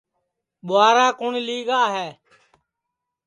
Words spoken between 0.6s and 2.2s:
ٻوارا کُوٹؔ لی گا ہے